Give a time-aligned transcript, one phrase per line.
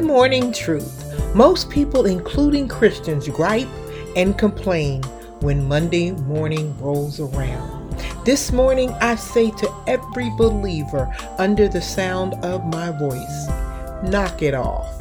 [0.00, 1.04] morning truth.
[1.34, 3.68] Most people, including Christians, gripe
[4.16, 5.02] and complain
[5.40, 7.90] when Monday morning rolls around.
[8.24, 13.48] This morning, I say to every believer under the sound of my voice
[14.02, 14.98] knock it off.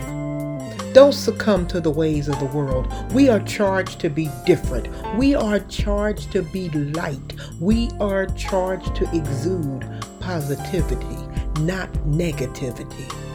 [0.93, 2.91] Don't succumb to the ways of the world.
[3.13, 4.89] We are charged to be different.
[5.15, 7.35] We are charged to be light.
[7.59, 9.87] We are charged to exude
[10.19, 11.17] positivity,
[11.61, 13.28] not negativity.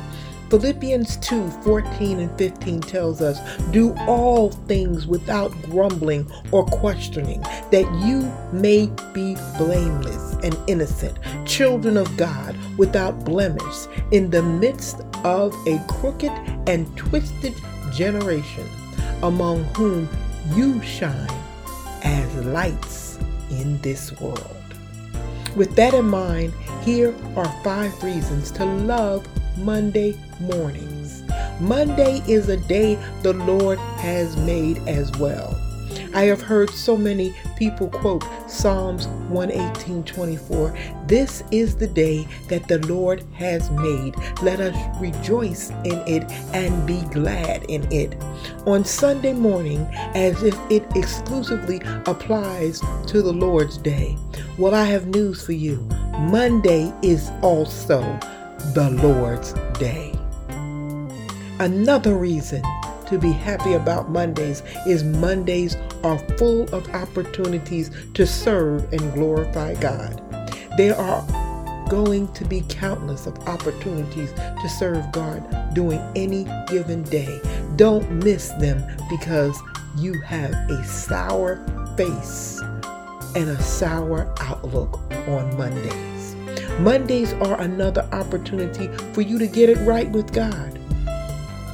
[0.51, 3.39] Philippians 2 14 and 15 tells us,
[3.71, 7.41] Do all things without grumbling or questioning,
[7.71, 15.01] that you may be blameless and innocent, children of God without blemish, in the midst
[15.25, 16.33] of a crooked
[16.66, 17.55] and twisted
[17.93, 18.69] generation,
[19.23, 20.09] among whom
[20.55, 21.29] you shine
[22.02, 23.18] as lights
[23.51, 24.57] in this world.
[25.57, 26.52] With that in mind,
[26.83, 31.23] here are five reasons to love Monday mornings.
[31.60, 35.59] Monday is a day the Lord has made as well.
[36.15, 40.73] I have heard so many people quote Psalms 118:24.
[41.07, 44.15] This is the day that the Lord has made.
[44.43, 48.16] Let us rejoice in it and be glad in it.
[48.66, 54.16] On Sunday morning, as if it exclusively applies to the Lord's day.
[54.57, 55.87] Well, I have news for you.
[56.30, 58.01] Monday is also
[58.73, 60.15] the Lord's day.
[61.60, 62.62] Another reason
[63.06, 69.75] to be happy about Mondays is Mondays are full of opportunities to serve and glorify
[69.75, 70.21] God.
[70.76, 71.25] There are
[71.88, 77.41] going to be countless of opportunities to serve God during any given day.
[77.76, 79.60] Don't miss them because
[79.97, 81.65] you have a sour
[81.97, 82.60] face
[83.37, 86.14] and a sour outlook on Mondays.
[86.81, 90.79] Mondays are another opportunity for you to get it right with God.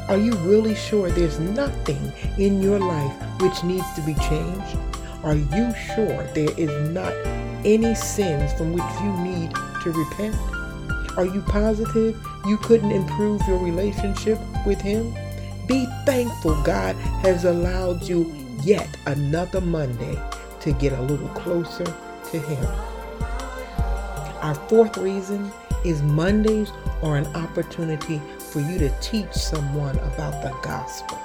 [0.09, 4.77] Are you really sure there's nothing in your life which needs to be changed?
[5.25, 7.15] Are you sure there is not
[7.65, 10.37] any sins from which you need to repent?
[11.17, 15.15] Are you positive you couldn't improve your relationship with Him?
[15.67, 18.31] Be thankful God has allowed you
[18.63, 20.21] yet another Monday
[20.61, 23.00] to get a little closer to Him.
[24.43, 25.53] Our fourth reason
[25.85, 31.19] is Mondays are an opportunity for you to teach someone about the gospel.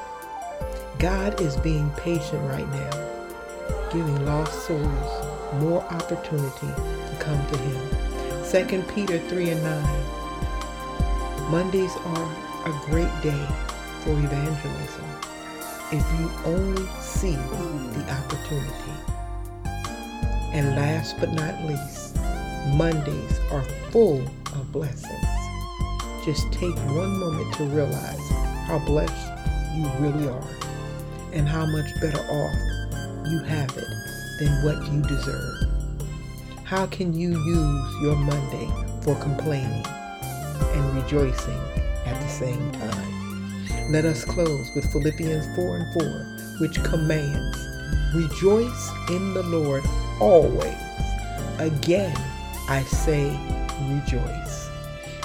[1.00, 8.06] God is being patient right now, giving lost souls more opportunity to come to Him.
[8.68, 11.52] 2 Peter 3 and 9.
[11.52, 12.32] Mondays are
[12.66, 13.48] a great day
[14.02, 15.06] for evangelism
[15.92, 18.94] if you only see the opportunity.
[20.52, 22.18] And last but not least,
[22.74, 24.22] Mondays are full
[24.54, 25.26] of blessings.
[26.26, 28.30] Just take one moment to realize
[28.68, 29.32] how blessed
[29.76, 30.48] you really are
[31.34, 33.88] and how much better off you have it
[34.40, 35.70] than what you deserve.
[36.64, 38.68] How can you use your Monday
[39.02, 41.62] for complaining and rejoicing
[42.06, 43.92] at the same time?
[43.92, 47.58] Let us close with Philippians 4 and 4, which commands,
[48.16, 49.84] Rejoice in the Lord
[50.20, 50.74] always.
[51.60, 52.16] Again,
[52.68, 53.38] I say,
[53.82, 54.70] rejoice.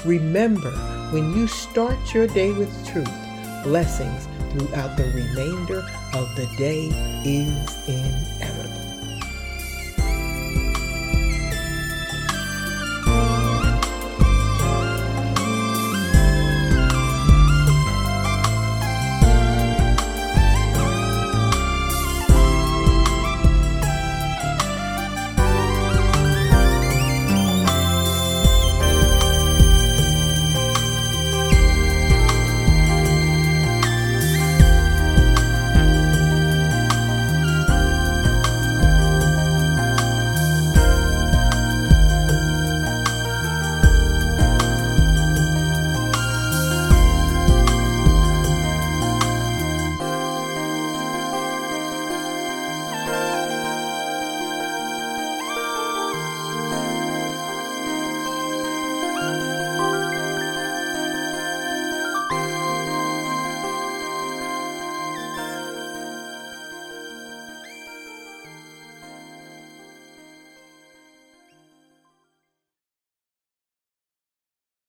[0.04, 0.70] Remember,
[1.12, 3.08] when you start your day with truth,
[3.64, 5.78] blessings throughout the remainder
[6.14, 6.88] of the day
[7.24, 8.39] is in